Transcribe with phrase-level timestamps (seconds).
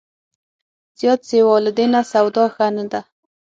[0.99, 3.01] زیات سیوا له دې نه، سودا ښه نه ده